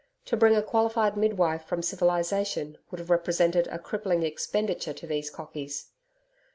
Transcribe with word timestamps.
To 0.25 0.35
bring 0.35 0.55
a 0.55 0.63
qualified 0.63 1.15
midwife 1.15 1.63
from 1.65 1.83
civilization 1.83 2.79
would 2.89 2.97
have 2.97 3.11
represented 3.11 3.67
a 3.67 3.77
crippling 3.77 4.23
expenditure 4.23 4.93
to 4.93 5.05
these 5.05 5.29
cockies. 5.29 5.89